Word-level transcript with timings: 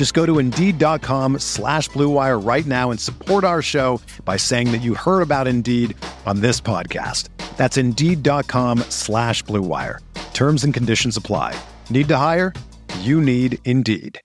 Just 0.00 0.14
go 0.14 0.24
to 0.24 0.38
Indeed.com 0.38 1.40
slash 1.40 1.90
BlueWire 1.90 2.42
right 2.42 2.64
now 2.64 2.90
and 2.90 2.98
support 2.98 3.44
our 3.44 3.60
show 3.60 4.00
by 4.24 4.38
saying 4.38 4.72
that 4.72 4.78
you 4.78 4.94
heard 4.94 5.20
about 5.20 5.46
Indeed 5.46 5.94
on 6.24 6.40
this 6.40 6.58
podcast. 6.58 7.28
That's 7.58 7.76
Indeed.com 7.76 8.78
slash 8.88 9.44
BlueWire. 9.44 9.98
Terms 10.32 10.64
and 10.64 10.72
conditions 10.72 11.18
apply. 11.18 11.54
Need 11.90 12.08
to 12.08 12.16
hire? 12.16 12.54
You 13.00 13.20
need 13.20 13.58
Indeed. 13.66 14.18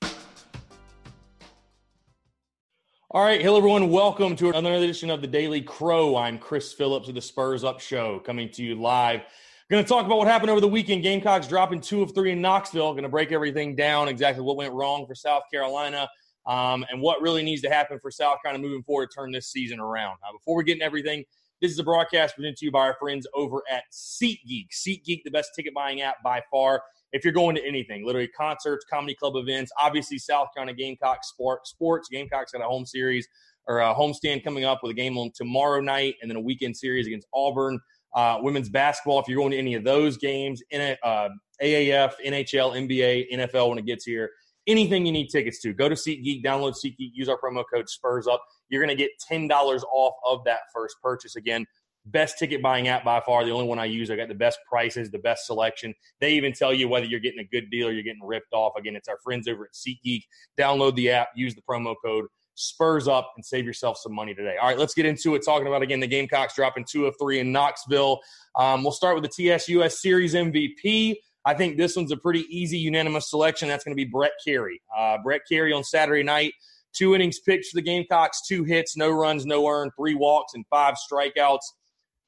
All 3.12 3.26
right, 3.26 3.42
hello 3.42 3.58
everyone. 3.58 3.92
Welcome 3.92 4.38
to 4.38 4.52
another 4.52 4.76
edition 4.76 5.10
of 5.10 5.20
the 5.20 5.28
Daily 5.28 5.62
Crow. 5.62 6.16
I'm 6.16 6.40
Chris 6.40 6.72
Phillips 6.72 7.10
of 7.10 7.16
the 7.16 7.22
Spurs 7.22 7.66
Up 7.66 7.82
Show, 7.82 8.20
coming 8.20 8.50
to 8.52 8.64
you 8.64 8.76
live. 8.76 9.24
Going 9.70 9.84
to 9.84 9.90
talk 9.90 10.06
about 10.06 10.20
what 10.20 10.28
happened 10.28 10.52
over 10.52 10.62
the 10.62 10.68
weekend. 10.68 11.02
Gamecocks 11.02 11.48
dropping 11.48 11.82
two 11.82 12.04
of 12.04 12.14
three 12.14 12.32
in 12.32 12.40
Knoxville. 12.40 12.92
Going 12.94 13.02
to 13.02 13.10
break 13.10 13.32
everything 13.32 13.76
down, 13.76 14.08
exactly 14.08 14.44
what 14.44 14.58
went 14.58 14.72
wrong 14.74 15.08
for 15.08 15.16
South 15.16 15.42
Carolina, 15.52 16.08
um, 16.46 16.86
and 16.92 17.02
what 17.02 17.20
really 17.20 17.42
needs 17.42 17.64
to 17.64 17.70
happen 17.70 17.98
for 18.00 18.12
South 18.12 18.38
Carolina 18.44 18.62
moving 18.62 18.84
forward 18.84 19.10
to 19.10 19.16
turn 19.16 19.32
this 19.32 19.48
season 19.48 19.80
around. 19.80 20.18
Uh, 20.24 20.34
before 20.34 20.56
we 20.56 20.64
get 20.64 20.74
into 20.74 20.86
everything, 20.86 21.24
this 21.62 21.72
is 21.72 21.80
a 21.80 21.84
broadcast 21.84 22.36
presented 22.36 22.58
to 22.58 22.66
you 22.66 22.72
by 22.72 22.82
our 22.82 22.96
friends 23.00 23.26
over 23.34 23.64
at 23.72 23.86
SeatGeek. 23.92 24.68
SeatGeek, 24.72 25.24
the 25.24 25.32
best 25.32 25.50
ticket 25.56 25.74
buying 25.74 26.02
app 26.02 26.22
by 26.24 26.44
far 26.52 26.84
if 27.12 27.24
you're 27.24 27.34
going 27.34 27.56
to 27.56 27.66
anything, 27.66 28.06
literally 28.06 28.28
concerts, 28.28 28.86
comedy 28.92 29.16
club 29.16 29.36
events, 29.36 29.72
obviously 29.82 30.18
South 30.18 30.50
Carolina 30.54 30.78
Gamecocks 30.78 31.30
sport, 31.30 31.66
sports. 31.66 32.10
Gamecocks 32.12 32.52
got 32.52 32.62
a 32.62 32.68
home 32.68 32.86
series 32.86 33.28
or 33.68 33.80
a 33.80 33.96
homestand 33.96 34.44
coming 34.44 34.66
up 34.66 34.82
with 34.84 34.92
a 34.92 34.94
game 34.94 35.18
on 35.18 35.32
tomorrow 35.34 35.80
night 35.80 36.16
and 36.22 36.30
then 36.30 36.36
a 36.36 36.42
weekend 36.42 36.76
series 36.76 37.08
against 37.08 37.26
Auburn. 37.34 37.80
Uh, 38.16 38.40
women's 38.42 38.70
basketball, 38.70 39.20
if 39.20 39.28
you're 39.28 39.38
going 39.38 39.52
to 39.52 39.58
any 39.58 39.76
of 39.76 39.84
those 39.84 40.18
games, 40.18 40.64
in 40.72 40.96
uh, 41.04 41.30
AAF, 41.62 42.14
NHL, 42.26 42.88
NBA, 42.88 43.26
NFL 43.34 43.70
when 43.70 43.78
it 43.78 43.86
gets 43.86 44.06
here, 44.06 44.32
anything 44.68 45.06
you 45.06 45.12
need 45.12 45.28
tickets 45.28 45.62
to, 45.62 45.74
go 45.74 45.90
to 45.90 45.96
SeatGeek, 45.96 46.44
download 46.44 46.74
SeatGeek, 46.74 47.12
use 47.14 47.30
our 47.30 47.38
promo 47.38 47.64
code 47.72 47.90
Spurs 47.90 48.28
Up. 48.28 48.42
You're 48.70 48.84
going 48.84 48.96
to 48.96 49.02
get 49.02 49.12
$10 49.30 49.50
off 49.52 50.16
of 50.26 50.44
that 50.46 50.62
first 50.74 50.96
purchase. 51.04 51.36
Again, 51.36 51.66
best 52.06 52.38
ticket 52.38 52.62
buying 52.62 52.88
app 52.88 53.04
by 53.04 53.20
far. 53.20 53.44
The 53.44 53.52
only 53.52 53.68
one 53.68 53.80
I 53.80 53.86
use. 53.86 54.10
I 54.10 54.16
got 54.16 54.28
the 54.28 54.36
best 54.36 54.60
prices, 54.70 55.12
the 55.12 55.20
best 55.20 55.46
selection. 55.46 55.94
They 56.22 56.34
even 56.34 56.54
tell 56.54 56.74
you 56.74 56.88
whether 56.88 57.06
you're 57.06 57.20
getting 57.20 57.40
a 57.40 57.48
good 57.52 57.70
deal 57.70 57.88
or 57.88 57.92
you're 57.92 58.04
getting 58.04 58.24
ripped 58.24 58.54
off. 58.54 58.74
Again, 58.78 58.96
it's 58.96 59.08
our 59.08 59.18
friends 59.24 59.48
over 59.48 59.66
at 59.66 59.74
SeatGeek. 59.74 60.24
Download 60.58 60.96
the 60.96 61.12
app, 61.12 61.30
use 61.36 61.56
the 61.56 61.62
promo 61.70 61.96
code 62.04 62.26
Spurs 62.56 63.08
up 63.08 63.32
and 63.36 63.46
save 63.46 63.66
yourself 63.66 63.98
some 63.98 64.14
money 64.14 64.34
today. 64.34 64.56
All 64.62 64.68
right, 64.68 64.78
let's 64.78 64.94
get 64.94 65.06
into 65.06 65.36
it. 65.36 65.44
Talking 65.46 65.68
about 65.68 65.82
again 65.82 66.00
the 66.00 66.08
Gamecocks 66.08 66.56
dropping 66.56 66.86
two 66.90 67.06
of 67.06 67.16
three 67.20 67.40
in 67.40 67.52
Knoxville. 67.52 68.20
Um, 68.58 68.84
we'll 68.84 68.92
start 68.92 69.20
with 69.20 69.24
the 69.24 69.48
TSUS 69.48 69.94
Series 69.94 70.34
MVP. 70.34 71.16
I 71.46 71.54
think 71.54 71.78
this 71.78 71.96
one's 71.96 72.12
a 72.12 72.18
pretty 72.18 72.46
easy 72.50 72.78
unanimous 72.78 73.30
selection. 73.30 73.68
That's 73.68 73.84
going 73.84 73.96
to 73.96 74.04
be 74.04 74.10
Brett 74.10 74.32
Kerry. 74.46 74.82
Uh, 74.98 75.18
Brett 75.24 75.42
Kerry 75.48 75.74
on 75.74 75.84
Saturday 75.84 76.24
night, 76.24 76.54
two 76.94 77.14
innings 77.14 77.40
pitched 77.40 77.72
for 77.72 77.76
the 77.76 77.84
Gamecocks, 77.84 78.42
two 78.48 78.64
hits, 78.64 78.98
no 78.98 79.12
runs, 79.12 79.46
no 79.46 79.68
earned, 79.68 79.92
three 79.98 80.16
walks, 80.16 80.54
and 80.56 80.66
five 80.72 80.96
strikeouts 80.96 81.60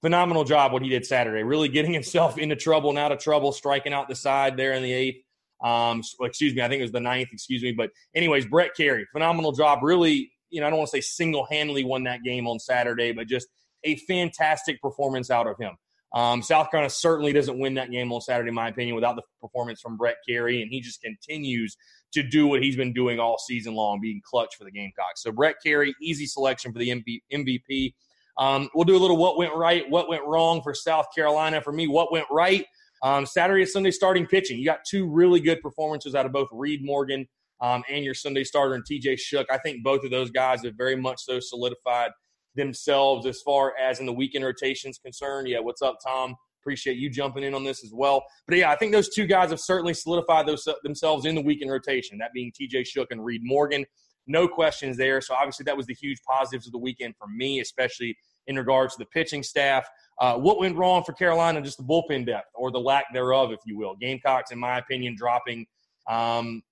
phenomenal 0.01 0.43
job 0.43 0.71
what 0.71 0.81
he 0.81 0.89
did 0.89 1.05
Saturday. 1.05 1.43
Really 1.43 1.69
getting 1.69 1.93
himself 1.99 2.37
into 2.37 2.55
trouble 2.55 2.89
and 2.89 2.99
out 2.99 3.11
of 3.11 3.19
trouble, 3.19 3.51
striking 3.51 3.93
out 3.93 4.07
the 4.07 4.15
side 4.15 4.57
there 4.57 4.73
in 4.73 4.83
the 4.83 4.93
eighth. 4.93 5.23
Um, 5.63 6.01
excuse 6.21 6.53
me, 6.53 6.61
I 6.61 6.67
think 6.67 6.79
it 6.79 6.83
was 6.83 6.91
the 6.91 6.99
ninth. 6.99 7.29
Excuse 7.31 7.63
me, 7.63 7.71
but 7.71 7.89
anyways, 8.15 8.45
Brett 8.45 8.75
Kerry, 8.75 9.05
phenomenal 9.11 9.51
job. 9.51 9.79
Really, 9.81 10.31
you 10.49 10.61
know, 10.61 10.67
I 10.67 10.69
don't 10.69 10.79
want 10.79 10.89
to 10.91 10.97
say 10.97 11.01
single 11.01 11.47
handedly 11.49 11.83
won 11.83 12.03
that 12.03 12.23
game 12.23 12.47
on 12.47 12.59
Saturday, 12.59 13.11
but 13.11 13.27
just 13.27 13.47
a 13.83 13.95
fantastic 14.07 14.81
performance 14.81 15.31
out 15.31 15.47
of 15.47 15.57
him. 15.57 15.77
Um, 16.13 16.41
South 16.41 16.71
Carolina 16.71 16.89
certainly 16.89 17.33
doesn't 17.33 17.59
win 17.59 17.73
that 17.75 17.91
game 17.91 18.11
on 18.13 18.21
Saturday, 18.21 18.49
in 18.49 18.55
my 18.55 18.69
opinion, 18.69 18.95
without 18.95 19.15
the 19.15 19.23
performance 19.41 19.81
from 19.81 19.97
Brett 19.97 20.17
Kerry, 20.27 20.61
and 20.61 20.71
he 20.71 20.79
just 20.79 21.01
continues 21.01 21.75
to 22.13 22.23
do 22.23 22.47
what 22.47 22.63
he's 22.63 22.77
been 22.77 22.93
doing 22.93 23.19
all 23.19 23.37
season 23.37 23.75
long, 23.75 23.99
being 24.01 24.21
clutch 24.23 24.55
for 24.57 24.63
the 24.63 24.71
Gamecocks. 24.71 25.21
So 25.23 25.31
Brett 25.31 25.55
Kerry, 25.63 25.93
easy 26.01 26.25
selection 26.25 26.71
for 26.71 26.79
the 26.79 27.03
MVP. 27.33 27.93
Um, 28.37 28.69
we'll 28.73 28.85
do 28.85 28.95
a 28.95 28.99
little 28.99 29.17
what 29.17 29.37
went 29.37 29.53
right, 29.53 29.89
what 29.89 30.07
went 30.07 30.23
wrong 30.23 30.61
for 30.61 30.73
South 30.73 31.07
Carolina. 31.13 31.61
For 31.61 31.73
me, 31.73 31.87
what 31.87 32.11
went 32.11 32.27
right 32.31 32.65
um, 33.03 33.25
Saturday 33.25 33.61
and 33.61 33.69
Sunday 33.69 33.91
starting 33.91 34.25
pitching. 34.25 34.57
You 34.57 34.65
got 34.65 34.79
two 34.89 35.09
really 35.09 35.39
good 35.39 35.61
performances 35.61 36.15
out 36.15 36.25
of 36.25 36.31
both 36.31 36.47
Reid 36.51 36.83
Morgan 36.83 37.27
um, 37.61 37.83
and 37.89 38.03
your 38.03 38.13
Sunday 38.13 38.43
starter 38.43 38.75
and 38.75 38.83
TJ 38.83 39.19
Shook. 39.19 39.47
I 39.51 39.57
think 39.57 39.83
both 39.83 40.03
of 40.03 40.11
those 40.11 40.31
guys 40.31 40.63
have 40.63 40.75
very 40.75 40.95
much 40.95 41.21
so 41.21 41.39
solidified 41.39 42.11
themselves 42.55 43.25
as 43.25 43.41
far 43.41 43.73
as 43.77 43.99
in 43.99 44.05
the 44.05 44.13
weekend 44.13 44.43
rotations 44.43 44.97
concerned. 44.97 45.47
Yeah, 45.47 45.59
what's 45.59 45.81
up, 45.81 45.97
Tom? 46.05 46.35
Appreciate 46.61 46.97
you 46.97 47.09
jumping 47.09 47.43
in 47.43 47.53
on 47.53 47.63
this 47.63 47.83
as 47.83 47.91
well. 47.93 48.23
But 48.47 48.57
yeah, 48.57 48.71
I 48.71 48.75
think 48.75 48.91
those 48.91 49.09
two 49.09 49.25
guys 49.25 49.51
have 49.51 49.59
certainly 49.59 49.93
solidified 49.93 50.47
those, 50.47 50.67
themselves 50.83 51.25
in 51.25 51.35
the 51.35 51.41
weekend 51.41 51.71
rotation, 51.71 52.17
that 52.17 52.33
being 52.33 52.51
TJ 52.51 52.85
Shook 52.87 53.11
and 53.11 53.23
Reid 53.23 53.41
Morgan. 53.43 53.85
No 54.25 54.47
questions 54.47 54.97
there. 54.97 55.21
So 55.21 55.33
obviously 55.33 55.63
that 55.63 55.77
was 55.77 55.85
the 55.85 55.93
huge 55.93 56.19
positives 56.27 56.65
of 56.65 56.73
the 56.73 56.79
weekend 56.79 57.15
for 57.17 57.27
me, 57.27 57.61
especially 57.61 58.17
in 58.47 58.57
regards 58.57 58.95
to 58.95 58.99
the 58.99 59.05
pitching 59.05 59.43
staff. 59.43 59.87
Uh, 60.19 60.35
what 60.35 60.59
went 60.59 60.75
wrong 60.75 61.03
for 61.03 61.13
Carolina? 61.13 61.61
Just 61.61 61.77
the 61.77 61.83
bullpen 61.83 62.25
depth 62.25 62.49
or 62.55 62.71
the 62.71 62.79
lack 62.79 63.13
thereof, 63.13 63.51
if 63.51 63.59
you 63.65 63.77
will. 63.77 63.95
Gamecocks, 63.95 64.51
in 64.51 64.59
my 64.59 64.77
opinion, 64.77 65.15
dropping. 65.15 65.65
Um, 66.09 66.63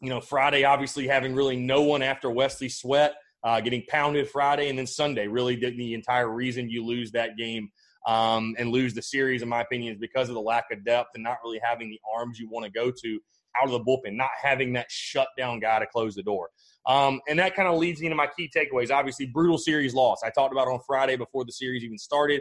you 0.00 0.08
know, 0.08 0.20
Friday 0.20 0.64
obviously 0.64 1.06
having 1.06 1.34
really 1.34 1.56
no 1.56 1.82
one 1.82 2.02
after 2.02 2.30
Wesley 2.30 2.68
Sweatt, 2.68 3.12
uh, 3.44 3.60
getting 3.60 3.84
pounded 3.88 4.28
Friday, 4.30 4.68
and 4.68 4.78
then 4.78 4.86
Sunday 4.86 5.26
really 5.26 5.56
did 5.56 5.76
the 5.76 5.94
entire 5.94 6.28
reason 6.28 6.70
you 6.70 6.84
lose 6.84 7.10
that 7.12 7.36
game 7.36 7.70
um, 8.06 8.54
and 8.58 8.70
lose 8.70 8.94
the 8.94 9.02
series, 9.02 9.42
in 9.42 9.48
my 9.48 9.60
opinion, 9.60 9.92
is 9.92 9.98
because 9.98 10.28
of 10.28 10.34
the 10.34 10.40
lack 10.40 10.66
of 10.72 10.84
depth 10.84 11.10
and 11.14 11.22
not 11.22 11.38
really 11.44 11.60
having 11.62 11.90
the 11.90 12.00
arms 12.16 12.38
you 12.38 12.48
want 12.48 12.64
to 12.64 12.70
go 12.70 12.90
to 12.90 13.20
out 13.60 13.64
of 13.64 13.72
the 13.72 13.80
bullpen, 13.80 14.14
not 14.14 14.30
having 14.40 14.72
that 14.74 14.86
shutdown 14.90 15.60
guy 15.60 15.80
to 15.80 15.86
close 15.86 16.14
the 16.14 16.22
door. 16.22 16.48
Um, 16.86 17.20
and 17.28 17.38
that 17.38 17.54
kind 17.54 17.68
of 17.68 17.78
leads 17.78 18.00
me 18.00 18.08
to 18.08 18.14
my 18.14 18.28
key 18.36 18.50
takeaways. 18.54 18.90
Obviously, 18.90 19.26
brutal 19.26 19.58
series 19.58 19.92
loss. 19.92 20.20
I 20.24 20.30
talked 20.30 20.52
about 20.52 20.68
on 20.68 20.80
Friday 20.86 21.16
before 21.16 21.44
the 21.44 21.52
series 21.52 21.84
even 21.84 21.98
started. 21.98 22.40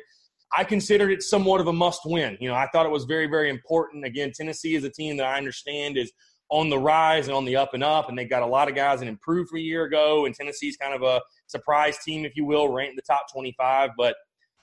I 0.56 0.64
considered 0.64 1.12
it 1.12 1.22
somewhat 1.22 1.62
of 1.62 1.68
a 1.68 1.74
must 1.74 2.02
win. 2.06 2.38
You 2.40 2.50
know, 2.50 2.56
I 2.56 2.68
thought 2.72 2.86
it 2.86 2.92
was 2.92 3.06
very, 3.06 3.28
very 3.28 3.50
important. 3.50 4.06
Again, 4.06 4.32
Tennessee 4.34 4.76
is 4.76 4.84
a 4.84 4.90
team 4.90 5.18
that 5.18 5.26
I 5.26 5.38
understand 5.38 5.98
is 5.98 6.12
on 6.50 6.70
the 6.70 6.80
rise 6.80 7.28
and 7.28 7.36
on 7.36 7.46
the 7.46 7.56
up 7.56 7.76
and 7.76 7.84
up, 7.84 8.10
and 8.10 8.18
they 8.18 8.26
got 8.26 8.42
a 8.42 8.48
lot 8.48 8.68
of 8.68 8.76
guys 8.76 9.00
that 9.00 9.08
improved 9.08 9.50
from 9.50 9.60
a 9.60 9.62
year 9.62 9.84
ago. 9.84 10.26
And 10.26 10.34
Tennessee's 10.34 10.78
kind 10.78 10.94
of 10.94 11.04
a 11.04 11.22
surprise 11.48 12.00
team, 12.04 12.26
if 12.26 12.36
you 12.36 12.46
will, 12.46 12.70
ranked 12.70 12.92
in 12.92 12.96
the 12.96 13.02
top 13.04 13.32
25. 13.32 13.92
But 13.98 14.16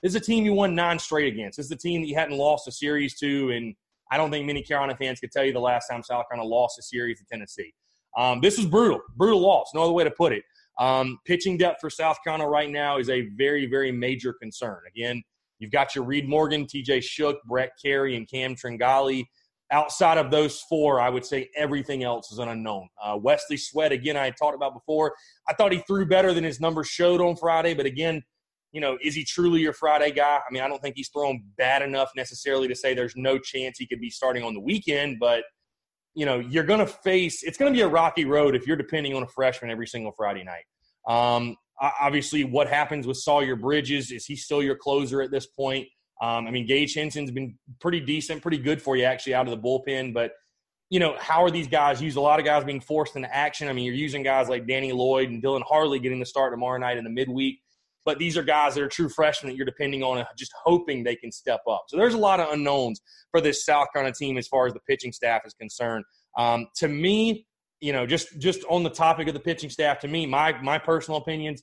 this 0.02 0.10
is 0.10 0.16
a 0.16 0.20
team 0.20 0.44
you 0.44 0.52
won 0.52 0.74
nine 0.74 0.98
straight 0.98 1.32
against. 1.32 1.56
This 1.56 1.66
is 1.66 1.72
a 1.72 1.76
team 1.76 2.02
that 2.02 2.08
you 2.08 2.16
hadn't 2.16 2.36
lost 2.36 2.66
a 2.66 2.72
series 2.72 3.16
to, 3.20 3.50
and 3.50 3.74
I 4.10 4.16
don't 4.16 4.30
think 4.30 4.46
many 4.46 4.62
Carolina 4.62 4.96
fans 4.96 5.20
could 5.20 5.30
tell 5.30 5.44
you 5.44 5.52
the 5.52 5.60
last 5.60 5.86
time 5.88 6.02
South 6.02 6.24
Carolina 6.28 6.48
lost 6.48 6.78
a 6.78 6.82
series 6.82 7.18
to 7.20 7.24
Tennessee. 7.30 7.72
Um, 8.16 8.40
this 8.40 8.56
was 8.56 8.66
brutal, 8.66 9.00
brutal 9.16 9.40
loss. 9.40 9.70
No 9.74 9.82
other 9.82 9.92
way 9.92 10.04
to 10.04 10.10
put 10.10 10.32
it. 10.32 10.42
Um, 10.78 11.18
pitching 11.24 11.56
depth 11.56 11.80
for 11.80 11.90
South 11.90 12.18
Carolina 12.24 12.48
right 12.48 12.70
now 12.70 12.98
is 12.98 13.08
a 13.08 13.28
very, 13.36 13.66
very 13.66 13.92
major 13.92 14.32
concern. 14.32 14.80
Again, 14.88 15.22
you've 15.58 15.70
got 15.70 15.94
your 15.94 16.04
Reid 16.04 16.28
Morgan, 16.28 16.66
TJ 16.66 17.02
Shook, 17.02 17.36
Brett 17.44 17.70
Kerry, 17.82 18.16
and 18.16 18.28
Cam 18.28 18.54
Tringali. 18.54 19.24
Outside 19.72 20.16
of 20.16 20.30
those 20.30 20.60
four, 20.68 21.00
I 21.00 21.08
would 21.08 21.24
say 21.24 21.48
everything 21.56 22.04
else 22.04 22.30
is 22.30 22.38
an 22.38 22.48
unknown. 22.48 22.88
Uh, 23.02 23.16
Wesley 23.20 23.56
Sweatt, 23.56 23.90
again, 23.90 24.16
I 24.16 24.24
had 24.24 24.36
talked 24.36 24.54
about 24.54 24.74
before. 24.74 25.14
I 25.48 25.54
thought 25.54 25.72
he 25.72 25.78
threw 25.88 26.06
better 26.06 26.32
than 26.32 26.44
his 26.44 26.60
numbers 26.60 26.86
showed 26.86 27.20
on 27.20 27.34
Friday, 27.34 27.74
but 27.74 27.84
again, 27.84 28.22
you 28.70 28.80
know, 28.80 28.96
is 29.02 29.14
he 29.14 29.24
truly 29.24 29.60
your 29.60 29.72
Friday 29.72 30.12
guy? 30.12 30.36
I 30.36 30.52
mean, 30.52 30.62
I 30.62 30.68
don't 30.68 30.80
think 30.80 30.96
he's 30.96 31.08
thrown 31.08 31.42
bad 31.56 31.82
enough 31.82 32.10
necessarily 32.14 32.68
to 32.68 32.76
say 32.76 32.94
there's 32.94 33.16
no 33.16 33.38
chance 33.38 33.78
he 33.78 33.86
could 33.86 34.00
be 34.00 34.10
starting 34.10 34.44
on 34.44 34.54
the 34.54 34.60
weekend, 34.60 35.18
but– 35.18 35.42
you 36.16 36.24
know, 36.24 36.38
you're 36.38 36.64
going 36.64 36.80
to 36.80 36.86
face 36.86 37.44
it's 37.44 37.58
going 37.58 37.72
to 37.72 37.76
be 37.76 37.82
a 37.82 37.88
rocky 37.88 38.24
road 38.24 38.56
if 38.56 38.66
you're 38.66 38.76
depending 38.76 39.14
on 39.14 39.22
a 39.22 39.26
freshman 39.28 39.70
every 39.70 39.86
single 39.86 40.12
Friday 40.12 40.42
night. 40.42 40.64
Um, 41.06 41.56
obviously, 41.80 42.44
what 42.44 42.68
happens 42.68 43.06
with 43.06 43.16
Sawyer 43.16 43.56
Bridges 43.56 44.10
is 44.10 44.24
he 44.24 44.36
still 44.36 44.62
your 44.62 44.76
closer 44.76 45.22
at 45.22 45.30
this 45.30 45.46
point? 45.46 45.86
Um, 46.22 46.46
I 46.46 46.50
mean, 46.50 46.66
Gage 46.66 46.94
Henson's 46.94 47.30
been 47.30 47.58
pretty 47.80 48.00
decent, 48.00 48.42
pretty 48.42 48.58
good 48.58 48.80
for 48.80 48.96
you 48.96 49.04
actually 49.04 49.34
out 49.34 49.46
of 49.46 49.50
the 49.50 49.58
bullpen, 49.58 50.14
but 50.14 50.32
you 50.88 51.00
know, 51.00 51.16
how 51.18 51.42
are 51.42 51.50
these 51.50 51.66
guys 51.66 52.00
used? 52.00 52.16
A 52.16 52.20
lot 52.20 52.38
of 52.38 52.44
guys 52.44 52.64
being 52.64 52.80
forced 52.80 53.16
into 53.16 53.34
action. 53.34 53.68
I 53.68 53.72
mean, 53.72 53.84
you're 53.84 53.94
using 53.94 54.22
guys 54.22 54.48
like 54.48 54.68
Danny 54.68 54.92
Lloyd 54.92 55.30
and 55.30 55.42
Dylan 55.42 55.62
Harley 55.66 55.98
getting 55.98 56.20
the 56.20 56.26
start 56.26 56.52
tomorrow 56.52 56.78
night 56.78 56.96
in 56.96 57.04
the 57.04 57.10
midweek. 57.10 57.60
But 58.04 58.20
these 58.20 58.36
are 58.36 58.42
guys 58.44 58.76
that 58.76 58.84
are 58.84 58.88
true 58.88 59.08
freshmen 59.08 59.50
that 59.50 59.56
you're 59.56 59.66
depending 59.66 60.04
on, 60.04 60.18
and 60.18 60.26
just 60.38 60.52
hoping 60.64 61.02
they 61.02 61.16
can 61.16 61.32
step 61.32 61.60
up. 61.68 61.86
So 61.88 61.96
there's 61.96 62.14
a 62.14 62.18
lot 62.18 62.38
of 62.38 62.52
unknowns 62.52 63.00
for 63.32 63.40
this 63.40 63.64
South 63.64 63.88
Carolina 63.92 64.14
team 64.14 64.38
as 64.38 64.46
far 64.46 64.68
as 64.68 64.72
the 64.72 64.80
pitching 64.88 65.12
staff 65.12 65.42
is 65.44 65.54
concerned. 65.54 66.04
Um, 66.38 66.68
to 66.76 66.86
me, 66.86 67.46
you 67.86 67.92
know, 67.92 68.06
just 68.06 68.38
just 68.38 68.64
on 68.68 68.82
the 68.82 68.90
topic 68.90 69.28
of 69.28 69.34
the 69.34 69.40
pitching 69.40 69.70
staff, 69.70 70.00
to 70.00 70.08
me, 70.08 70.26
my 70.26 70.60
my 70.60 70.78
personal 70.78 71.18
opinions, 71.20 71.62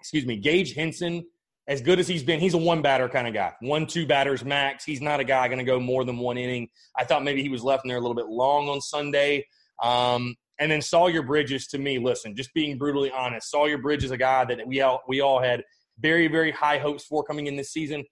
excuse 0.00 0.26
me, 0.26 0.36
Gage 0.36 0.74
Henson 0.74 1.24
as 1.68 1.80
good 1.80 2.00
as 2.00 2.08
he's 2.08 2.24
been, 2.24 2.40
he's 2.40 2.54
a 2.54 2.58
one 2.58 2.82
batter 2.82 3.08
kind 3.08 3.28
of 3.28 3.34
guy. 3.34 3.52
One, 3.60 3.86
two 3.86 4.06
batters 4.06 4.44
max. 4.44 4.84
He's 4.84 5.00
not 5.00 5.20
a 5.20 5.24
guy 5.24 5.46
going 5.46 5.58
to 5.58 5.64
go 5.64 5.78
more 5.78 6.04
than 6.04 6.18
one 6.18 6.36
inning. 6.36 6.68
I 6.96 7.04
thought 7.04 7.22
maybe 7.22 7.42
he 7.42 7.48
was 7.48 7.62
left 7.62 7.84
in 7.84 7.88
there 7.88 7.98
a 7.98 8.00
little 8.00 8.16
bit 8.16 8.26
long 8.26 8.68
on 8.68 8.80
Sunday. 8.80 9.46
Um, 9.82 10.34
and 10.58 10.70
then 10.70 10.82
Sawyer 10.82 11.22
Bridges, 11.22 11.68
to 11.68 11.78
me, 11.78 11.98
listen, 11.98 12.34
just 12.34 12.52
being 12.52 12.78
brutally 12.78 13.10
honest, 13.12 13.50
Sawyer 13.50 13.78
Bridges, 13.78 14.10
a 14.10 14.16
guy 14.16 14.44
that 14.44 14.66
we 14.66 14.80
all 14.80 15.02
we 15.08 15.20
all 15.20 15.40
had 15.40 15.62
very 15.98 16.26
very 16.26 16.50
high 16.50 16.78
hopes 16.78 17.04
for 17.04 17.22
coming 17.22 17.46
in 17.46 17.56
this 17.56 17.70
season 17.70 18.04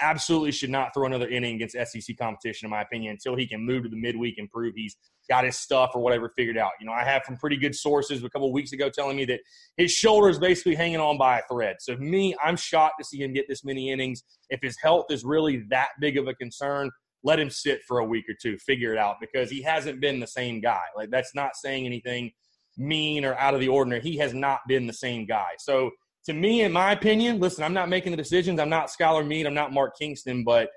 absolutely 0.00 0.52
should 0.52 0.70
not 0.70 0.92
throw 0.92 1.06
another 1.06 1.28
inning 1.28 1.56
against 1.56 1.74
SEC 1.74 2.16
competition, 2.18 2.66
in 2.66 2.70
my 2.70 2.82
opinion, 2.82 3.12
until 3.12 3.36
he 3.36 3.46
can 3.46 3.64
move 3.64 3.84
to 3.84 3.88
the 3.88 3.96
midweek 3.96 4.38
and 4.38 4.50
prove 4.50 4.74
he's 4.74 4.96
got 5.28 5.44
his 5.44 5.56
stuff 5.56 5.90
or 5.94 6.00
whatever 6.00 6.30
figured 6.36 6.56
out. 6.56 6.72
You 6.80 6.86
know, 6.86 6.92
I 6.92 7.04
have 7.04 7.24
from 7.24 7.36
pretty 7.36 7.56
good 7.56 7.74
sources 7.74 8.22
a 8.22 8.30
couple 8.30 8.52
weeks 8.52 8.72
ago 8.72 8.88
telling 8.88 9.16
me 9.16 9.24
that 9.26 9.40
his 9.76 9.90
shoulder 9.90 10.28
is 10.28 10.38
basically 10.38 10.74
hanging 10.74 11.00
on 11.00 11.18
by 11.18 11.38
a 11.38 11.42
thread. 11.50 11.76
So, 11.80 11.96
me, 11.96 12.34
I'm 12.42 12.56
shocked 12.56 12.96
to 13.00 13.04
see 13.04 13.22
him 13.22 13.32
get 13.32 13.46
this 13.48 13.64
many 13.64 13.90
innings. 13.90 14.22
If 14.50 14.60
his 14.62 14.76
health 14.80 15.06
is 15.10 15.24
really 15.24 15.64
that 15.70 15.88
big 16.00 16.16
of 16.16 16.28
a 16.28 16.34
concern, 16.34 16.90
let 17.24 17.40
him 17.40 17.50
sit 17.50 17.80
for 17.88 17.98
a 17.98 18.04
week 18.04 18.24
or 18.28 18.34
two, 18.40 18.56
figure 18.58 18.92
it 18.92 18.98
out, 18.98 19.16
because 19.20 19.50
he 19.50 19.62
hasn't 19.62 20.00
been 20.00 20.20
the 20.20 20.26
same 20.26 20.60
guy. 20.60 20.82
Like, 20.96 21.10
that's 21.10 21.34
not 21.34 21.56
saying 21.56 21.86
anything 21.86 22.32
mean 22.76 23.24
or 23.24 23.34
out 23.34 23.54
of 23.54 23.60
the 23.60 23.68
ordinary. 23.68 24.02
He 24.02 24.18
has 24.18 24.34
not 24.34 24.60
been 24.68 24.86
the 24.86 24.92
same 24.92 25.26
guy. 25.26 25.50
So, 25.58 25.90
to 26.26 26.32
me, 26.32 26.62
in 26.62 26.72
my 26.72 26.92
opinion, 26.92 27.38
listen, 27.38 27.62
I'm 27.62 27.72
not 27.72 27.88
making 27.88 28.10
the 28.10 28.16
decisions. 28.16 28.58
I'm 28.58 28.68
not 28.68 28.88
Skylar 28.88 29.26
Meade. 29.26 29.46
I'm 29.46 29.54
not 29.54 29.72
Mark 29.72 29.96
Kingston, 29.96 30.42
but 30.42 30.70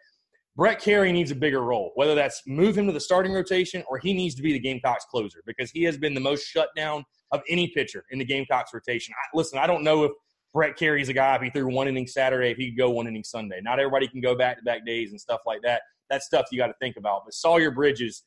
Brett 0.56 0.80
Kerry 0.80 1.12
needs 1.12 1.32
a 1.32 1.36
bigger 1.36 1.62
role, 1.62 1.92
whether 1.96 2.14
that's 2.14 2.44
move 2.46 2.78
him 2.78 2.86
to 2.86 2.94
the 2.94 3.00
starting 3.00 3.34
rotation 3.34 3.84
or 3.90 3.98
he 3.98 4.14
needs 4.14 4.36
to 4.36 4.44
be 4.44 4.54
the 4.54 4.60
Gamecocks 4.60 5.06
closer 5.10 5.42
because 5.48 5.72
he 5.72 5.84
has 5.84 5.98
been 5.98 6.14
the 6.14 6.20
most 6.20 6.46
shut 6.46 6.70
down 6.76 7.04
of 7.32 7.42
any 7.50 7.70
pitcher 7.70 8.04
in 8.12 8.20
the 8.20 8.26
Gamecocks 8.26 8.74
rotation. 8.74 9.14
I, 9.18 9.38
listen, 9.38 9.58
I 9.58 9.66
don't 9.66 9.84
know 9.84 10.04
if 10.04 10.12
Brett 10.54 10.76
Kerry's 10.76 11.10
a 11.10 11.14
guy 11.14 11.36
if 11.36 11.42
he 11.42 11.50
threw 11.50 11.74
one 11.74 11.88
inning 11.88 12.08
Saturday, 12.08 12.52
if 12.52 12.58
he 12.58 12.70
could 12.70 12.78
go 12.78 12.92
one 12.92 13.08
inning 13.08 13.24
Sunday. 13.24 13.60
Not 13.62 13.80
everybody 13.80 14.08
can 14.08 14.22
go 14.22 14.36
back 14.36 14.58
to 14.58 14.64
back 14.64 14.86
days 14.86 15.12
and 15.12 15.20
stuff 15.20 15.42
like 15.48 15.62
that. 15.64 15.82
That's 16.10 16.26
stuff 16.26 16.48
you 16.52 16.60
got 16.60 16.68
to 16.68 16.76
think 16.80 16.98
about. 16.98 17.22
But 17.26 17.34
Sawyer 17.34 17.72
Bridges, 17.72 18.24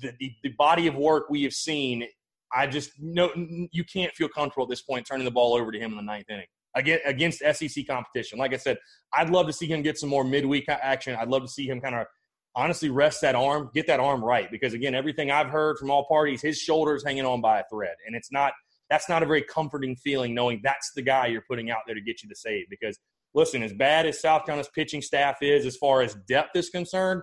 the, 0.00 0.12
the, 0.18 0.32
the 0.42 0.50
body 0.58 0.86
of 0.86 0.96
work 0.96 1.30
we 1.30 1.44
have 1.44 1.54
seen, 1.54 2.04
I 2.52 2.66
just 2.66 2.90
know 2.98 3.30
you 3.70 3.84
can't 3.84 4.12
feel 4.14 4.28
comfortable 4.28 4.64
at 4.64 4.70
this 4.70 4.82
point 4.82 5.06
turning 5.06 5.26
the 5.26 5.30
ball 5.30 5.54
over 5.54 5.70
to 5.70 5.78
him 5.78 5.92
in 5.92 5.96
the 5.96 6.02
ninth 6.02 6.28
inning 6.28 6.46
against 6.78 7.40
SEC 7.40 7.86
competition. 7.86 8.38
Like 8.38 8.54
I 8.54 8.56
said, 8.56 8.78
I'd 9.12 9.30
love 9.30 9.46
to 9.46 9.52
see 9.52 9.66
him 9.66 9.82
get 9.82 9.98
some 9.98 10.08
more 10.08 10.24
midweek 10.24 10.66
action. 10.68 11.16
I'd 11.18 11.28
love 11.28 11.42
to 11.42 11.48
see 11.48 11.66
him 11.66 11.80
kind 11.80 11.94
of 11.94 12.06
honestly 12.54 12.90
rest 12.90 13.20
that 13.22 13.34
arm, 13.34 13.70
get 13.74 13.86
that 13.86 14.00
arm 14.00 14.24
right. 14.24 14.50
Because 14.50 14.74
again, 14.74 14.94
everything 14.94 15.30
I've 15.30 15.48
heard 15.48 15.78
from 15.78 15.90
all 15.90 16.06
parties, 16.06 16.42
his 16.42 16.58
shoulder's 16.58 17.04
hanging 17.04 17.24
on 17.24 17.40
by 17.40 17.60
a 17.60 17.64
thread, 17.70 17.94
and 18.06 18.14
it's 18.16 18.32
not. 18.32 18.52
That's 18.90 19.06
not 19.06 19.22
a 19.22 19.26
very 19.26 19.42
comforting 19.42 19.96
feeling 19.96 20.34
knowing 20.34 20.62
that's 20.64 20.92
the 20.96 21.02
guy 21.02 21.26
you're 21.26 21.44
putting 21.46 21.70
out 21.70 21.80
there 21.84 21.94
to 21.94 22.00
get 22.00 22.22
you 22.22 22.28
the 22.30 22.34
save. 22.34 22.64
Because 22.70 22.98
listen, 23.34 23.62
as 23.62 23.74
bad 23.74 24.06
as 24.06 24.18
South 24.18 24.46
Carolina's 24.46 24.70
pitching 24.74 25.02
staff 25.02 25.42
is 25.42 25.66
as 25.66 25.76
far 25.76 26.00
as 26.00 26.14
depth 26.26 26.56
is 26.56 26.70
concerned, 26.70 27.20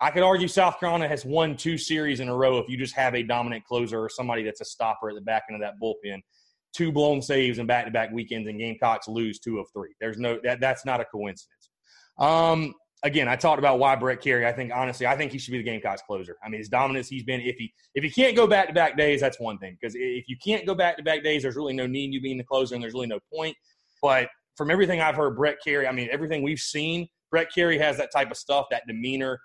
I 0.00 0.10
could 0.10 0.22
argue 0.22 0.48
South 0.48 0.78
Carolina 0.78 1.08
has 1.08 1.24
won 1.24 1.56
two 1.56 1.78
series 1.78 2.20
in 2.20 2.28
a 2.28 2.34
row 2.34 2.58
if 2.58 2.68
you 2.68 2.76
just 2.76 2.94
have 2.94 3.14
a 3.14 3.22
dominant 3.22 3.64
closer 3.64 3.98
or 3.98 4.08
somebody 4.08 4.42
that's 4.42 4.60
a 4.60 4.64
stopper 4.64 5.08
at 5.08 5.14
the 5.14 5.22
back 5.22 5.44
end 5.50 5.62
of 5.62 5.66
that 5.66 5.74
bullpen 5.82 6.20
two 6.76 6.92
blown 6.92 7.22
saves 7.22 7.58
in 7.58 7.66
back-to-back 7.66 8.12
weekends, 8.12 8.48
and 8.48 8.58
Gamecocks 8.58 9.08
lose 9.08 9.38
two 9.38 9.58
of 9.58 9.66
three. 9.72 9.94
There's 10.00 10.18
no 10.18 10.38
that 10.44 10.60
that's 10.60 10.84
not 10.84 11.00
a 11.00 11.04
coincidence. 11.06 11.70
Um, 12.18 12.74
again, 13.02 13.28
I 13.28 13.36
talked 13.36 13.58
about 13.58 13.78
why 13.78 13.96
Brett 13.96 14.20
Kerry. 14.20 14.46
I 14.46 14.52
think 14.52 14.72
honestly, 14.74 15.06
I 15.06 15.16
think 15.16 15.32
he 15.32 15.38
should 15.38 15.52
be 15.52 15.58
the 15.58 15.64
Gamecocks 15.64 16.02
closer. 16.06 16.36
I 16.44 16.48
mean, 16.48 16.60
as 16.60 16.68
dominant 16.68 17.04
as 17.04 17.08
he's 17.08 17.24
been, 17.24 17.40
if 17.40 17.56
he 17.56 17.72
if 17.94 18.04
he 18.04 18.10
can't 18.10 18.36
go 18.36 18.46
back 18.46 18.68
to 18.68 18.74
back 18.74 18.96
days, 18.96 19.20
that's 19.20 19.40
one 19.40 19.58
thing. 19.58 19.76
Because 19.80 19.94
if 19.94 20.24
you 20.28 20.36
can't 20.44 20.66
go 20.66 20.74
back 20.74 20.96
to 20.98 21.02
back 21.02 21.24
days, 21.24 21.42
there's 21.42 21.56
really 21.56 21.74
no 21.74 21.86
need 21.86 22.12
you 22.12 22.20
being 22.20 22.38
the 22.38 22.44
closer, 22.44 22.74
and 22.74 22.82
there's 22.82 22.94
really 22.94 23.06
no 23.06 23.20
point. 23.32 23.56
But 24.02 24.28
from 24.56 24.70
everything 24.70 25.00
I've 25.00 25.16
heard, 25.16 25.36
Brett 25.36 25.56
Kerry, 25.64 25.86
I 25.86 25.92
mean, 25.92 26.08
everything 26.10 26.42
we've 26.42 26.58
seen, 26.58 27.08
Brett 27.30 27.48
Kerry 27.54 27.78
has 27.78 27.96
that 27.96 28.10
type 28.12 28.30
of 28.30 28.36
stuff, 28.36 28.66
that 28.70 28.82
demeanor. 28.86 29.40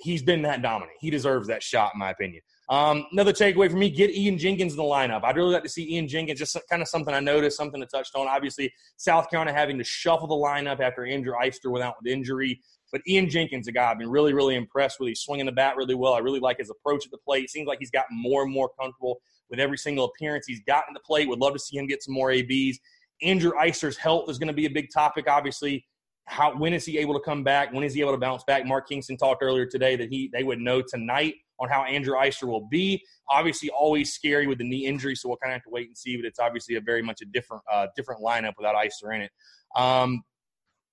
He's 0.00 0.22
been 0.22 0.42
that 0.42 0.62
dominant. 0.62 0.96
He 1.00 1.10
deserves 1.10 1.48
that 1.48 1.60
shot, 1.60 1.90
in 1.94 1.98
my 1.98 2.10
opinion. 2.10 2.40
Um, 2.68 3.06
another 3.12 3.32
takeaway 3.32 3.70
for 3.70 3.76
me: 3.76 3.90
get 3.90 4.10
Ian 4.10 4.38
Jenkins 4.38 4.72
in 4.72 4.76
the 4.76 4.82
lineup. 4.82 5.22
I'd 5.24 5.36
really 5.36 5.52
like 5.52 5.62
to 5.62 5.68
see 5.68 5.94
Ian 5.94 6.08
Jenkins. 6.08 6.38
Just 6.38 6.58
kind 6.68 6.82
of 6.82 6.88
something 6.88 7.14
I 7.14 7.20
noticed, 7.20 7.56
something 7.56 7.80
to 7.80 7.86
touched 7.86 8.14
on. 8.16 8.26
Obviously, 8.26 8.72
South 8.96 9.30
Carolina 9.30 9.52
having 9.52 9.78
to 9.78 9.84
shuffle 9.84 10.26
the 10.26 10.34
lineup 10.34 10.80
after 10.80 11.06
Andrew 11.06 11.34
Eyster 11.40 11.70
went 11.70 11.84
out 11.84 11.94
with 12.02 12.10
injury. 12.12 12.60
But 12.92 13.02
Ian 13.08 13.28
Jenkins, 13.28 13.68
a 13.68 13.72
guy 13.72 13.90
I've 13.90 13.98
been 13.98 14.10
really, 14.10 14.32
really 14.32 14.54
impressed 14.54 15.00
with. 15.00 15.08
He's 15.08 15.20
swinging 15.20 15.46
the 15.46 15.52
bat 15.52 15.76
really 15.76 15.94
well. 15.94 16.14
I 16.14 16.18
really 16.18 16.40
like 16.40 16.58
his 16.58 16.70
approach 16.70 17.04
at 17.04 17.10
the 17.10 17.18
plate. 17.18 17.44
It 17.44 17.50
seems 17.50 17.66
like 17.66 17.78
he's 17.80 17.90
gotten 17.90 18.20
more 18.20 18.42
and 18.42 18.52
more 18.52 18.70
comfortable 18.80 19.20
with 19.50 19.60
every 19.60 19.78
single 19.78 20.06
appearance 20.06 20.46
he's 20.46 20.62
gotten 20.66 20.94
the 20.94 21.00
plate. 21.00 21.28
Would 21.28 21.40
love 21.40 21.52
to 21.52 21.58
see 21.58 21.76
him 21.76 21.86
get 21.86 22.02
some 22.02 22.14
more 22.14 22.30
ABs. 22.30 22.78
Andrew 23.22 23.52
Eyster's 23.52 23.96
health 23.96 24.28
is 24.28 24.38
going 24.38 24.48
to 24.48 24.54
be 24.54 24.66
a 24.66 24.70
big 24.70 24.88
topic, 24.92 25.26
obviously. 25.28 25.86
How 26.26 26.56
when 26.56 26.72
is 26.72 26.84
he 26.84 26.98
able 26.98 27.14
to 27.14 27.20
come 27.20 27.44
back? 27.44 27.72
When 27.72 27.84
is 27.84 27.94
he 27.94 28.00
able 28.00 28.12
to 28.12 28.18
bounce 28.18 28.42
back? 28.44 28.66
Mark 28.66 28.88
Kingston 28.88 29.16
talked 29.16 29.42
earlier 29.42 29.66
today 29.66 29.96
that 29.96 30.08
he 30.08 30.28
they 30.32 30.42
would 30.42 30.58
know 30.58 30.82
tonight 30.82 31.34
on 31.58 31.68
how 31.68 31.84
Andrew 31.84 32.14
Eyster 32.14 32.48
will 32.48 32.66
be. 32.68 33.02
Obviously, 33.30 33.70
always 33.70 34.12
scary 34.12 34.46
with 34.46 34.58
the 34.58 34.68
knee 34.68 34.86
injury, 34.86 35.14
so 35.14 35.28
we'll 35.28 35.38
kind 35.38 35.52
of 35.52 35.56
have 35.56 35.64
to 35.64 35.70
wait 35.70 35.86
and 35.86 35.96
see. 35.96 36.16
But 36.16 36.26
it's 36.26 36.38
obviously 36.38 36.74
a 36.74 36.80
very 36.80 37.02
much 37.02 37.20
a 37.22 37.26
different 37.26 37.62
uh, 37.72 37.86
different 37.94 38.22
lineup 38.22 38.54
without 38.58 38.74
Eyster 38.74 39.14
in 39.14 39.22
it. 39.22 39.30
Um, 39.76 40.22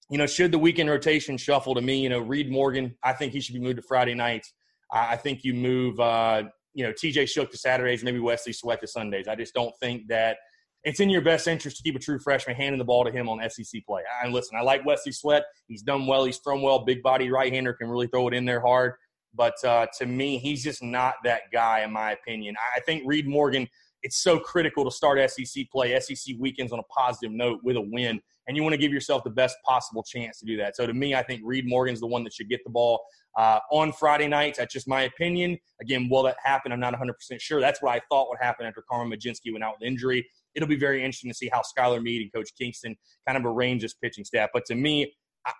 you 0.09 0.17
know, 0.17 0.27
should 0.27 0.51
the 0.51 0.59
weekend 0.59 0.89
rotation 0.89 1.37
shuffle 1.37 1.73
to 1.75 1.81
me, 1.81 1.99
you 1.99 2.09
know, 2.09 2.19
Reid 2.19 2.51
Morgan, 2.51 2.95
I 3.03 3.13
think 3.13 3.33
he 3.33 3.39
should 3.39 3.53
be 3.53 3.61
moved 3.61 3.77
to 3.77 3.81
Friday 3.81 4.13
nights. 4.13 4.53
I, 4.91 5.13
I 5.13 5.15
think 5.15 5.43
you 5.43 5.53
move, 5.53 5.99
uh, 5.99 6.43
you 6.73 6.85
know, 6.85 6.91
TJ 6.91 7.29
Shook 7.29 7.51
to 7.51 7.57
Saturdays, 7.57 8.03
maybe 8.03 8.19
Wesley 8.19 8.53
Sweatt 8.53 8.81
to 8.81 8.87
Sundays. 8.87 9.27
I 9.27 9.35
just 9.35 9.53
don't 9.53 9.73
think 9.79 10.07
that 10.09 10.37
it's 10.83 10.99
in 10.99 11.09
your 11.09 11.21
best 11.21 11.47
interest 11.47 11.77
to 11.77 11.83
keep 11.83 11.95
a 11.95 11.99
true 11.99 12.19
freshman 12.19 12.55
handing 12.55 12.79
the 12.79 12.85
ball 12.85 13.05
to 13.05 13.11
him 13.11 13.29
on 13.29 13.39
SEC 13.49 13.85
play. 13.85 14.01
And 14.23 14.33
listen, 14.33 14.57
I 14.57 14.61
like 14.61 14.85
Wesley 14.85 15.11
Sweatt. 15.11 15.43
He's 15.67 15.81
done 15.81 16.07
well. 16.07 16.25
He's 16.25 16.39
thrown 16.39 16.61
well. 16.61 16.83
Big 16.83 17.01
body 17.01 17.31
right 17.31 17.51
hander 17.51 17.73
can 17.73 17.89
really 17.89 18.07
throw 18.07 18.27
it 18.27 18.33
in 18.33 18.45
there 18.45 18.59
hard. 18.59 18.93
But 19.33 19.55
uh, 19.63 19.87
to 19.99 20.05
me, 20.05 20.37
he's 20.37 20.63
just 20.63 20.83
not 20.83 21.15
that 21.23 21.43
guy, 21.51 21.81
in 21.81 21.91
my 21.91 22.11
opinion. 22.11 22.55
I 22.75 22.81
think 22.81 23.03
Reid 23.05 23.27
Morgan, 23.27 23.67
it's 24.03 24.17
so 24.21 24.37
critical 24.37 24.83
to 24.83 24.91
start 24.91 25.19
SEC 25.31 25.65
play, 25.71 25.97
SEC 25.99 26.35
weekends 26.37 26.71
on 26.73 26.79
a 26.79 26.83
positive 26.83 27.31
note 27.31 27.59
with 27.63 27.77
a 27.77 27.81
win. 27.81 28.21
And 28.47 28.57
you 28.57 28.63
want 28.63 28.73
to 28.73 28.77
give 28.77 28.91
yourself 28.91 29.23
the 29.23 29.29
best 29.29 29.55
possible 29.65 30.03
chance 30.03 30.37
to 30.39 30.45
do 30.45 30.57
that. 30.57 30.75
So 30.75 30.85
to 30.85 30.93
me, 30.93 31.15
I 31.15 31.23
think 31.23 31.41
Reid 31.45 31.65
Morgan's 31.65 32.01
the 32.01 32.07
one 32.07 32.25
that 32.25 32.33
should 32.33 32.49
get 32.49 32.59
the 32.65 32.69
ball 32.69 33.01
uh, 33.37 33.59
on 33.71 33.93
Friday 33.93 34.27
nights. 34.27 34.57
That's 34.57 34.73
just 34.73 34.87
my 34.87 35.03
opinion. 35.03 35.57
Again, 35.81 36.09
will 36.11 36.23
that 36.23 36.35
happen? 36.43 36.73
I'm 36.73 36.79
not 36.81 36.93
100% 36.93 37.13
sure. 37.39 37.61
That's 37.61 37.81
what 37.81 37.95
I 37.95 38.01
thought 38.09 38.27
would 38.29 38.39
happen 38.41 38.65
after 38.65 38.83
Carmen 38.87 39.17
Mlodzinski 39.17 39.53
went 39.53 39.63
out 39.63 39.75
with 39.79 39.87
injury. 39.87 40.27
It'll 40.55 40.69
be 40.69 40.77
very 40.77 41.03
interesting 41.03 41.29
to 41.29 41.35
see 41.35 41.49
how 41.51 41.61
Skylar 41.61 42.01
Meade 42.01 42.21
and 42.21 42.33
Coach 42.33 42.49
Kingston 42.59 42.95
kind 43.27 43.37
of 43.37 43.45
arrange 43.45 43.81
this 43.81 43.93
pitching 43.93 44.25
staff. 44.25 44.49
But 44.53 44.65
to 44.65 44.75
me, 44.75 45.13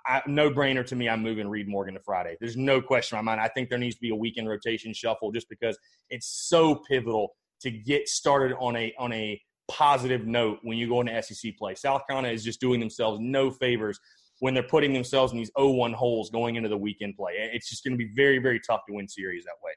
I, 0.06 0.22
no 0.28 0.50
brainer 0.50 0.86
to 0.86 0.96
me. 0.96 1.10
I'm 1.10 1.22
moving 1.22 1.48
Reid 1.48 1.68
Morgan 1.68 1.96
to 1.96 2.00
Friday. 2.00 2.38
There's 2.40 2.56
no 2.56 2.82
question 2.82 3.18
in 3.18 3.26
my 3.26 3.32
mind. 3.32 3.42
I 3.42 3.50
think 3.50 3.70
there 3.70 3.78
needs 3.78 3.96
to 3.96 4.02
be 4.02 4.12
a 4.12 4.16
weekend 4.16 4.48
rotation 4.48 4.94
shuffle 4.94 5.32
just 5.32 5.50
because 5.50 5.78
it's 6.10 6.48
so 6.48 6.82
pivotal 6.90 7.36
to 7.62 7.72
get 7.72 8.08
started 8.08 8.56
on 8.60 8.76
a 8.76 8.94
on 8.98 9.12
a 9.12 9.42
positive 9.70 10.26
note 10.26 10.60
when 10.64 10.78
you 10.78 10.88
go 10.88 11.02
into 11.02 11.22
SEC 11.22 11.54
play. 11.58 11.76
South 11.76 12.04
Carolina 12.08 12.34
is 12.34 12.44
just 12.44 12.62
doing 12.62 12.80
themselves 12.80 13.20
no 13.22 13.52
favors 13.52 14.00
when 14.40 14.54
they're 14.54 14.64
putting 14.64 14.94
themselves 14.94 15.32
in 15.32 15.38
these 15.38 15.52
0-1 15.58 15.94
holes 15.94 16.30
going 16.30 16.56
into 16.56 16.68
the 16.68 16.78
weekend 16.78 17.16
play. 17.16 17.34
It's 17.54 17.70
just 17.70 17.84
going 17.84 17.98
to 17.98 17.98
be 17.98 18.12
very 18.16 18.40
very 18.40 18.62
tough 18.66 18.82
to 18.88 18.94
win 18.94 19.08
series 19.08 19.44
that 19.46 19.56
way. 19.64 19.74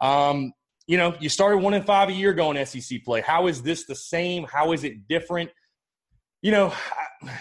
Um, 0.00 0.52
you 0.90 0.96
know, 0.96 1.14
you 1.20 1.28
started 1.28 1.58
one 1.58 1.72
in 1.72 1.84
five 1.84 2.08
a 2.08 2.12
year 2.12 2.32
going 2.32 2.66
SEC 2.66 3.04
play. 3.04 3.20
How 3.20 3.46
is 3.46 3.62
this 3.62 3.84
the 3.84 3.94
same? 3.94 4.42
How 4.42 4.72
is 4.72 4.82
it 4.82 5.06
different? 5.06 5.48
You 6.42 6.50
know, 6.50 6.74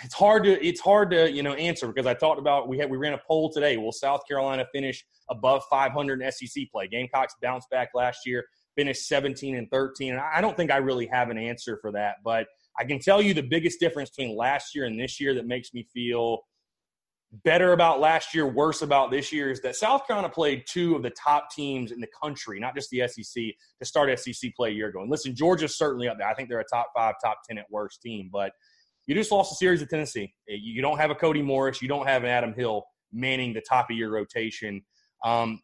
it's 0.03 0.13
hard 0.13 0.43
to 0.43 0.63
it's 0.63 0.79
hard 0.79 1.09
to 1.09 1.31
you 1.31 1.41
know 1.41 1.53
answer 1.53 1.87
because 1.87 2.05
I 2.05 2.13
talked 2.13 2.37
about 2.37 2.67
we 2.67 2.77
had 2.77 2.91
we 2.91 2.97
ran 2.97 3.13
a 3.13 3.21
poll 3.27 3.51
today. 3.51 3.75
Will 3.77 3.91
South 3.91 4.21
Carolina 4.27 4.67
finish 4.71 5.03
above 5.31 5.63
500 5.67 6.21
in 6.21 6.31
SEC 6.31 6.65
play? 6.71 6.87
Gamecocks 6.89 7.33
bounced 7.41 7.71
back 7.71 7.89
last 7.95 8.19
year, 8.23 8.45
finished 8.75 9.07
17 9.07 9.55
and 9.55 9.67
13, 9.71 10.11
and 10.11 10.21
I 10.21 10.41
don't 10.41 10.55
think 10.55 10.69
I 10.69 10.77
really 10.77 11.07
have 11.07 11.31
an 11.31 11.39
answer 11.39 11.79
for 11.81 11.91
that. 11.93 12.17
But 12.23 12.45
I 12.79 12.83
can 12.83 12.99
tell 12.99 13.19
you 13.19 13.33
the 13.33 13.41
biggest 13.41 13.79
difference 13.79 14.11
between 14.11 14.37
last 14.37 14.75
year 14.75 14.85
and 14.85 14.99
this 14.99 15.19
year 15.19 15.33
that 15.33 15.47
makes 15.47 15.73
me 15.73 15.87
feel 15.91 16.41
better 17.43 17.73
about 17.73 17.99
last 17.99 18.33
year, 18.33 18.47
worse 18.47 18.81
about 18.81 19.11
this 19.11 19.31
year 19.31 19.51
is 19.51 19.61
that 19.61 19.75
South 19.75 20.07
Carolina 20.07 20.29
played 20.29 20.63
two 20.67 20.95
of 20.95 21.03
the 21.03 21.11
top 21.11 21.51
teams 21.51 21.91
in 21.91 21.99
the 21.99 22.07
country, 22.21 22.59
not 22.59 22.75
just 22.75 22.89
the 22.89 23.07
SEC, 23.07 23.43
to 23.79 23.85
start 23.85 24.17
SEC 24.19 24.51
play 24.55 24.69
a 24.69 24.73
year 24.73 24.87
ago. 24.87 25.01
And 25.01 25.11
listen, 25.11 25.35
Georgia's 25.35 25.77
certainly 25.77 26.07
up 26.07 26.17
there. 26.17 26.27
I 26.27 26.33
think 26.33 26.49
they're 26.49 26.59
a 26.59 26.65
top 26.65 26.87
five, 26.95 27.15
top 27.23 27.39
ten 27.47 27.57
at 27.57 27.65
worst 27.69 28.01
team, 28.01 28.29
but 28.31 28.51
you 29.05 29.15
just 29.15 29.31
lost 29.31 29.51
a 29.51 29.55
series 29.55 29.81
of 29.81 29.89
Tennessee. 29.89 30.33
You 30.47 30.81
don't 30.81 30.97
have 30.97 31.11
a 31.11 31.15
Cody 31.15 31.41
Morris. 31.41 31.81
You 31.81 31.87
don't 31.87 32.07
have 32.07 32.23
an 32.23 32.29
Adam 32.29 32.53
Hill. 32.53 32.83
manning 33.11 33.53
the 33.53 33.61
top 33.61 33.89
of 33.89 33.97
your 33.97 34.11
rotation. 34.11 34.83
Um, 35.25 35.61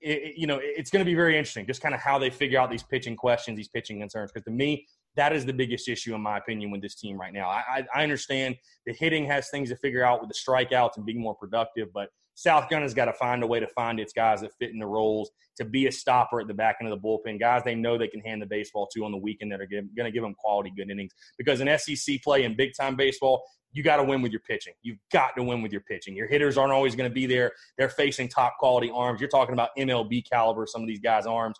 it, 0.00 0.36
you 0.36 0.46
know, 0.46 0.60
it's 0.62 0.90
going 0.90 1.00
to 1.00 1.08
be 1.08 1.14
very 1.14 1.38
interesting, 1.38 1.66
just 1.66 1.80
kind 1.80 1.94
of 1.94 2.00
how 2.00 2.18
they 2.18 2.30
figure 2.30 2.60
out 2.60 2.70
these 2.70 2.82
pitching 2.82 3.16
questions, 3.16 3.56
these 3.56 3.68
pitching 3.68 4.00
concerns. 4.00 4.30
Because 4.32 4.44
to 4.44 4.50
me, 4.50 4.86
that 5.16 5.32
is 5.32 5.44
the 5.44 5.52
biggest 5.52 5.88
issue, 5.88 6.14
in 6.14 6.20
my 6.20 6.38
opinion, 6.38 6.70
with 6.70 6.82
this 6.82 6.94
team 6.94 7.18
right 7.18 7.32
now. 7.32 7.48
I, 7.48 7.84
I, 7.94 8.02
understand 8.02 8.56
the 8.86 8.92
hitting 8.92 9.24
has 9.26 9.48
things 9.48 9.68
to 9.70 9.76
figure 9.76 10.04
out 10.04 10.20
with 10.20 10.28
the 10.28 10.34
strikeouts 10.34 10.96
and 10.96 11.06
being 11.06 11.20
more 11.20 11.34
productive, 11.34 11.92
but 11.92 12.08
South 12.34 12.68
Gun 12.68 12.82
has 12.82 12.94
got 12.94 13.04
to 13.04 13.12
find 13.12 13.42
a 13.42 13.46
way 13.46 13.60
to 13.60 13.68
find 13.68 14.00
its 14.00 14.12
guys 14.12 14.40
that 14.40 14.50
fit 14.58 14.70
in 14.70 14.78
the 14.78 14.86
roles 14.86 15.30
to 15.56 15.64
be 15.64 15.86
a 15.86 15.92
stopper 15.92 16.40
at 16.40 16.48
the 16.48 16.54
back 16.54 16.78
end 16.80 16.92
of 16.92 17.00
the 17.00 17.08
bullpen. 17.08 17.38
Guys 17.38 17.62
they 17.64 17.74
know 17.74 17.96
they 17.96 18.08
can 18.08 18.20
hand 18.20 18.42
the 18.42 18.46
baseball 18.46 18.88
to 18.92 19.04
on 19.04 19.12
the 19.12 19.18
weekend 19.18 19.52
that 19.52 19.60
are 19.60 19.66
going 19.66 19.88
to 19.96 20.10
give 20.10 20.22
them 20.22 20.34
quality, 20.34 20.72
good 20.76 20.90
innings. 20.90 21.12
Because 21.38 21.60
in 21.60 21.78
SEC 21.78 22.22
play 22.22 22.44
and 22.44 22.56
big 22.56 22.72
time 22.74 22.96
baseball, 22.96 23.44
you 23.72 23.82
got 23.82 23.96
to 23.96 24.04
win 24.04 24.22
with 24.22 24.32
your 24.32 24.40
pitching. 24.40 24.74
You've 24.82 24.98
got 25.12 25.36
to 25.36 25.42
win 25.42 25.62
with 25.62 25.72
your 25.72 25.80
pitching. 25.82 26.16
Your 26.16 26.28
hitters 26.28 26.56
aren't 26.56 26.72
always 26.72 26.94
going 26.94 27.08
to 27.08 27.14
be 27.14 27.26
there. 27.26 27.52
They're 27.78 27.88
facing 27.88 28.28
top 28.28 28.54
quality 28.58 28.90
arms. 28.92 29.20
You're 29.20 29.30
talking 29.30 29.52
about 29.52 29.70
MLB 29.78 30.28
caliber, 30.28 30.66
some 30.66 30.82
of 30.82 30.88
these 30.88 31.00
guys' 31.00 31.26
arms. 31.26 31.56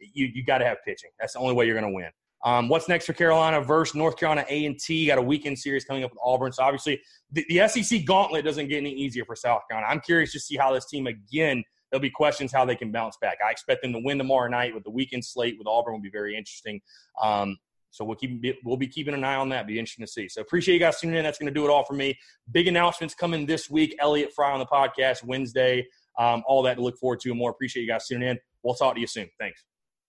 You, 0.00 0.30
you 0.32 0.44
got 0.44 0.58
to 0.58 0.64
have 0.64 0.78
pitching. 0.84 1.10
That's 1.18 1.34
the 1.34 1.40
only 1.40 1.54
way 1.54 1.66
you're 1.66 1.78
going 1.78 1.90
to 1.90 1.94
win. 1.94 2.10
Um, 2.44 2.68
what's 2.68 2.88
next 2.88 3.06
for 3.06 3.12
Carolina 3.12 3.60
versus 3.60 3.94
North 3.94 4.16
Carolina 4.16 4.46
A 4.48 4.66
and 4.66 4.78
T? 4.78 5.06
Got 5.06 5.18
a 5.18 5.22
weekend 5.22 5.58
series 5.58 5.84
coming 5.84 6.04
up 6.04 6.10
with 6.10 6.20
Auburn. 6.22 6.52
So 6.52 6.62
obviously, 6.62 7.00
the, 7.32 7.44
the, 7.48 7.66
SEC 7.68 8.04
gauntlet 8.04 8.44
doesn't 8.44 8.68
get 8.68 8.78
any 8.78 8.92
easier 8.92 9.24
for 9.24 9.34
South 9.34 9.62
Carolina. 9.68 9.92
I'm 9.92 10.00
curious 10.00 10.32
to 10.32 10.40
see 10.40 10.56
how 10.56 10.72
this 10.72 10.86
team 10.86 11.06
again. 11.06 11.64
There'll 11.90 12.02
be 12.02 12.10
questions 12.10 12.52
how 12.52 12.64
they 12.64 12.76
can 12.76 12.92
bounce 12.92 13.16
back. 13.16 13.38
I 13.46 13.50
expect 13.50 13.82
them 13.82 13.92
to 13.94 14.00
win 14.04 14.18
tomorrow 14.18 14.48
night 14.48 14.74
with 14.74 14.84
the 14.84 14.90
weekend 14.90 15.24
slate 15.24 15.56
with 15.58 15.66
Auburn. 15.66 15.94
Will 15.94 16.00
be 16.00 16.10
very 16.10 16.36
interesting. 16.36 16.80
Um, 17.22 17.56
so 17.90 18.04
we'll 18.04 18.16
keep 18.16 18.44
we'll 18.64 18.76
be 18.76 18.86
keeping 18.86 19.14
an 19.14 19.24
eye 19.24 19.36
on 19.36 19.48
that. 19.48 19.66
Be 19.66 19.78
interesting 19.78 20.04
to 20.04 20.12
see. 20.12 20.28
So 20.28 20.42
appreciate 20.42 20.74
you 20.74 20.80
guys 20.80 21.00
tuning 21.00 21.16
in. 21.16 21.24
That's 21.24 21.38
going 21.38 21.52
to 21.52 21.58
do 21.58 21.66
it 21.66 21.70
all 21.70 21.84
for 21.84 21.94
me. 21.94 22.18
Big 22.52 22.68
announcements 22.68 23.14
coming 23.14 23.46
this 23.46 23.70
week. 23.70 23.96
Elliott 23.98 24.32
Fry 24.34 24.52
on 24.52 24.58
the 24.58 24.66
podcast 24.66 25.24
Wednesday. 25.24 25.86
Um, 26.18 26.42
all 26.46 26.62
that 26.64 26.74
to 26.74 26.82
look 26.82 26.98
forward 26.98 27.20
to 27.20 27.30
and 27.30 27.38
more. 27.38 27.50
Appreciate 27.50 27.82
you 27.82 27.88
guys 27.88 28.06
tuning 28.06 28.28
in. 28.28 28.38
We'll 28.62 28.74
talk 28.74 28.94
to 28.94 29.00
you 29.00 29.06
soon. 29.06 29.28
Thanks. 29.38 29.67